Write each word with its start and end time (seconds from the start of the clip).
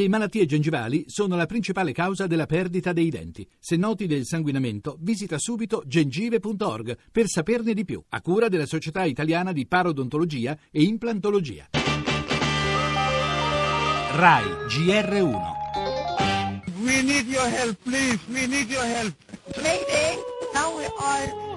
Le 0.00 0.08
malattie 0.08 0.46
gengivali 0.46 1.04
sono 1.08 1.36
la 1.36 1.44
principale 1.44 1.92
causa 1.92 2.26
della 2.26 2.46
perdita 2.46 2.94
dei 2.94 3.10
denti. 3.10 3.46
Se 3.58 3.76
noti 3.76 4.06
del 4.06 4.24
sanguinamento, 4.24 4.96
visita 4.98 5.36
subito 5.38 5.82
gengive.org 5.84 6.96
per 7.12 7.28
saperne 7.28 7.74
di 7.74 7.84
più, 7.84 8.02
a 8.08 8.22
cura 8.22 8.48
della 8.48 8.64
Società 8.64 9.04
Italiana 9.04 9.52
di 9.52 9.66
Parodontologia 9.66 10.58
e 10.70 10.84
Implantologia. 10.84 11.68
RAI 14.12 14.44
GR1 14.68 15.58
We 16.82 17.02
need 17.02 17.26
your 17.26 17.46
help, 17.46 17.76
please. 17.82 18.18
We 18.28 18.46
need 18.46 18.70
your 18.70 18.86
help. 18.86 19.12
Mayday, 19.58 20.16
now 20.54 20.78
we 20.78 20.86
are 20.86 21.49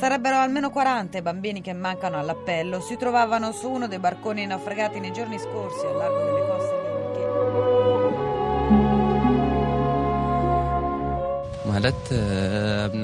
Sarebbero 0.00 0.36
almeno 0.38 0.70
40 0.70 1.18
i 1.18 1.20
bambini 1.20 1.60
che 1.60 1.74
mancano 1.74 2.18
all'appello. 2.18 2.80
Si 2.80 2.96
trovavano 2.96 3.52
su 3.52 3.68
uno 3.68 3.86
dei 3.86 3.98
barconi 3.98 4.46
naufragati 4.46 4.98
nei 4.98 5.12
giorni 5.12 5.38
scorsi 5.38 5.84
al 5.84 5.94
largo 5.94 6.24
delle 6.24 6.46
coste 6.46 6.74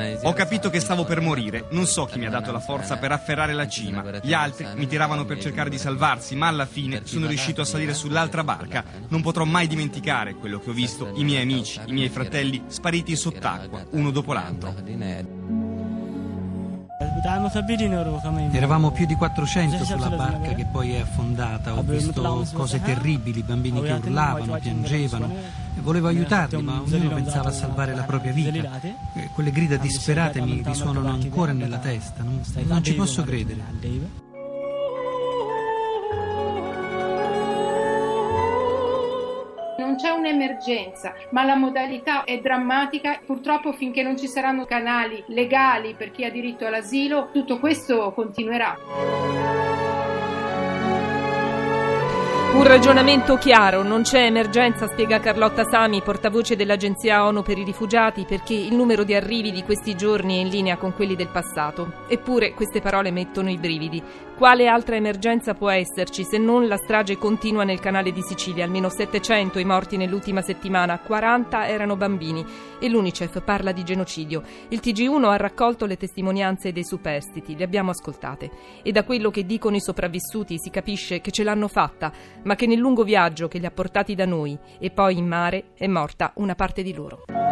libiche. 0.01 0.24
Ho 0.27 0.32
capito 0.32 0.70
che 0.70 0.80
stavo 0.80 1.04
per 1.04 1.20
morire, 1.20 1.66
non 1.73 1.84
so 1.84 2.06
chi 2.06 2.18
mi 2.18 2.24
ha 2.24 2.30
dato 2.30 2.51
la 2.51 2.60
forza 2.60 2.96
per 2.96 3.12
afferrare 3.12 3.52
la 3.52 3.68
cima. 3.68 4.02
Gli 4.23 4.32
altri 4.32 4.66
mi 4.74 4.87
tiravano 4.87 5.26
per 5.26 5.38
cercare 5.38 5.68
di 5.68 5.76
salvarsi, 5.76 6.34
ma 6.34 6.46
alla 6.46 6.65
fine 6.65 7.02
sono 7.04 7.26
riuscito 7.26 7.60
a 7.60 7.66
salire 7.66 7.92
sull'altra 7.92 8.42
barca. 8.42 8.82
Non 9.09 9.20
potrò 9.20 9.45
mai 9.45 9.66
dimenticare 9.66 10.34
quello 10.34 10.59
che 10.60 10.70
ho 10.70 10.73
visto, 10.73 11.12
i 11.16 11.24
miei 11.24 11.42
amici, 11.42 11.78
i 11.84 11.92
miei 11.92 12.09
fratelli 12.09 12.65
spariti 12.68 13.15
sott'acqua, 13.16 13.84
uno 13.90 14.10
dopo 14.10 14.32
l'altro. 14.32 14.74
Eravamo 18.56 18.90
più 18.90 19.06
di 19.06 19.14
400 19.14 19.84
sulla 19.84 20.10
barca 20.10 20.52
che 20.54 20.64
poi 20.64 20.92
è 20.94 21.00
affondata. 21.00 21.74
Ho 21.76 21.82
visto 21.82 22.44
cose 22.52 22.80
terribili, 22.82 23.42
bambini 23.42 23.82
che 23.82 23.92
urlavano, 23.92 24.58
piangevano. 24.58 25.30
Volevo 25.80 26.08
aiutarli, 26.08 26.62
ma 26.62 26.80
ognuno 26.80 27.14
pensava 27.14 27.48
a 27.48 27.52
salvare 27.52 27.95
la 27.95 28.02
propria 28.02 28.32
vita. 28.32 28.80
Eh, 28.80 29.28
Quelle 29.32 29.50
grida 29.50 29.76
disperate 29.76 30.40
mi 30.40 30.62
risuonano 30.64 31.08
ancora 31.08 31.52
nella 31.52 31.78
testa. 31.78 32.23
Non, 32.23 32.40
non 32.64 32.82
ci 32.82 32.95
posso 32.95 33.23
credere. 33.23 34.24
Un'emergenza, 40.27 41.15
ma 41.30 41.45
la 41.45 41.55
modalità 41.55 42.24
è 42.24 42.38
drammatica. 42.38 43.21
Purtroppo 43.24 43.73
finché 43.73 44.02
non 44.02 44.19
ci 44.19 44.27
saranno 44.27 44.65
canali 44.65 45.23
legali 45.29 45.95
per 45.95 46.10
chi 46.10 46.24
ha 46.24 46.30
diritto 46.30 46.66
all'asilo, 46.66 47.30
tutto 47.32 47.59
questo 47.59 48.13
continuerà. 48.13 48.77
Un 52.57 52.66
ragionamento 52.66 53.37
chiaro, 53.37 53.82
non 53.82 54.01
c'è 54.01 54.24
emergenza, 54.24 54.87
spiega 54.87 55.21
Carlotta 55.21 55.65
Sami, 55.65 56.01
portavoce 56.01 56.57
dell'Agenzia 56.57 57.27
ONU 57.27 57.43
per 57.43 57.59
i 57.59 57.65
rifugiati, 57.65 58.24
perché 58.27 58.54
il 58.54 58.74
numero 58.74 59.04
di 59.04 59.13
arrivi 59.13 59.52
di 59.52 59.63
questi 59.63 59.95
giorni 59.95 60.38
è 60.38 60.41
in 60.41 60.49
linea 60.49 60.79
con 60.79 60.95
quelli 60.95 61.15
del 61.16 61.29
passato. 61.29 62.04
Eppure 62.09 62.54
queste 62.54 62.80
parole 62.80 63.10
mettono 63.10 63.51
i 63.51 63.59
brividi. 63.59 64.03
Quale 64.37 64.66
altra 64.66 64.97
emergenza 64.97 65.54
può 65.54 65.70
esserci 65.70 66.22
se 66.22 66.37
non 66.37 66.69
la 66.69 66.76
strage 66.76 67.16
continua 67.16 67.65
nel 67.65 67.81
canale 67.81 68.12
di 68.12 68.20
Sicilia? 68.20 68.65
Almeno 68.65 68.91
700 68.91 69.59
i 69.59 69.65
morti 69.65 69.97
nell'ultima 69.97 70.42
settimana, 70.42 70.98
40 70.98 71.66
erano 71.66 71.97
bambini 71.97 72.44
e 72.78 72.87
l'UNICEF 72.91 73.42
parla 73.42 73.72
di 73.72 73.82
genocidio. 73.82 74.42
Il 74.69 74.81
TG1 74.82 75.25
ha 75.25 75.37
raccolto 75.38 75.87
le 75.87 75.97
testimonianze 75.97 76.70
dei 76.70 76.84
superstiti, 76.84 77.56
le 77.56 77.64
abbiamo 77.64 77.92
ascoltate 77.92 78.50
e 78.82 78.92
da 78.92 79.04
quello 79.04 79.31
che 79.31 79.47
dicono 79.47 79.76
i 79.76 79.81
sopravvissuti 79.81 80.59
si 80.59 80.69
capisce 80.69 81.22
che 81.22 81.31
ce 81.31 81.42
l'hanno 81.42 81.66
fatta 81.66 82.12
ma 82.42 82.56
che 82.56 82.66
nel 82.66 82.78
lungo 82.78 83.04
viaggio 83.04 83.48
che 83.48 83.56
li 83.56 83.64
ha 83.64 83.70
portati 83.70 84.14
da 84.14 84.26
noi 84.26 84.54
e 84.78 84.91
poi 84.91 85.16
in 85.16 85.26
mare 85.26 85.69
è 85.78 85.87
morta 85.87 86.32
una 86.34 86.54
parte 86.54 86.82
di 86.82 86.92
loro. 86.92 87.45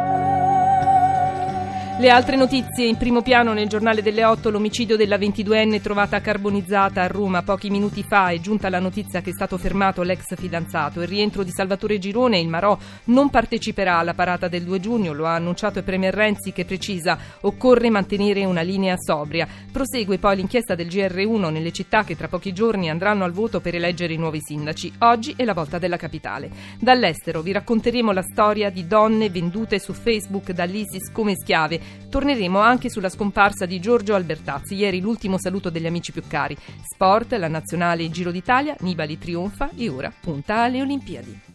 Le 1.97 2.11
altre 2.11 2.35
notizie 2.35 2.89
in 2.89 2.97
primo 2.97 3.23
piano 3.23 3.53
nel 3.53 3.69
giornale 3.69 4.03
delle 4.03 4.25
8 4.25 4.51
l'omicidio 4.51 4.97
della 4.97 5.17
22enne 5.17 5.81
trovata 5.81 6.21
carbonizzata 6.21 7.01
a 7.01 7.07
Roma 7.07 7.45
pochi 7.45 7.71
minuti 7.71 8.03
fa 8.03 8.31
è 8.31 8.41
giunta 8.41 8.69
la 8.69 8.81
notizia 8.81 9.21
che 9.21 9.31
è 9.31 9.33
stato 9.33 9.57
fermato 9.59 10.03
l'ex 10.03 10.35
fidanzato. 10.35 11.01
Il 11.01 11.07
rientro 11.07 11.45
di 11.45 11.53
Salvatore 11.53 12.01
Girone, 12.01 12.41
il 12.41 12.49
Marò, 12.49 12.77
non 13.05 13.31
parteciperà 13.31 13.99
alla 13.99 14.13
parata 14.13 14.49
del 14.49 14.65
2 14.65 14.81
giugno, 14.81 15.13
lo 15.13 15.27
ha 15.27 15.37
annunciato 15.37 15.79
il 15.79 15.85
Premier 15.85 16.13
Renzi 16.13 16.51
che 16.51 16.65
precisa 16.65 17.17
occorre 17.43 17.91
mantenere 17.91 18.45
una 18.45 18.63
linea 18.63 18.97
sobria. 18.99 19.47
Prosegue 19.71 20.19
poi 20.19 20.35
l'inchiesta 20.35 20.75
del 20.75 20.89
GR1 20.89 21.53
nelle 21.53 21.71
città 21.71 22.03
che 22.03 22.17
tra 22.17 22.27
pochi 22.27 22.53
giorni 22.53 22.91
andranno 22.91 23.23
al 23.23 23.33
voto 23.33 23.61
per 23.61 23.77
eleggere 23.77 24.15
i 24.15 24.19
nuovi 24.19 24.41
sindaci. 24.43 24.95
Oggi 24.99 25.35
è 25.37 25.45
la 25.45 25.55
volta 25.55 25.79
della 25.79 25.97
capitale. 25.97 26.51
Dall'estero 26.77 27.41
vi 27.41 27.53
racconteremo 27.53 28.11
la 28.11 28.23
storia 28.23 28.69
di 28.71 28.85
donne 28.89 29.31
vendute 29.31 29.79
su 29.79 29.93
Facebook 29.93 30.51
dall'ISIS 30.51 31.13
come 31.13 31.37
schiave 31.37 31.83
Torneremo 32.09 32.59
anche 32.61 32.91
sulla 32.91 33.09
scomparsa 33.09 33.67
di 33.67 33.81
Giorgio 33.81 34.15
Albertazzi, 34.15 34.75
ieri 34.75 35.01
l'ultimo 35.01 35.39
saluto 35.39 35.71
degli 35.71 35.87
amici 35.87 36.13
più 36.13 36.23
cari. 36.27 36.57
Sport, 36.83 37.33
la 37.35 37.49
nazionale 37.49 38.09
Giro 38.11 38.31
d'Italia, 38.31 38.77
Nibali 38.81 39.19
trionfa 39.19 39.71
e 39.77 39.89
ora 39.89 40.13
punta 40.21 40.63
alle 40.63 40.81
Olimpiadi. 40.81 41.54